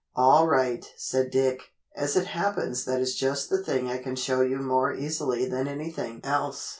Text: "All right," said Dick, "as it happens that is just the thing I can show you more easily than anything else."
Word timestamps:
"All 0.15 0.47
right," 0.47 0.83
said 0.97 1.29
Dick, 1.29 1.61
"as 1.95 2.15
it 2.15 2.25
happens 2.25 2.85
that 2.85 2.99
is 2.99 3.13
just 3.15 3.51
the 3.51 3.63
thing 3.63 3.87
I 3.87 3.99
can 3.99 4.15
show 4.15 4.41
you 4.41 4.57
more 4.57 4.91
easily 4.91 5.47
than 5.47 5.67
anything 5.67 6.21
else." 6.23 6.69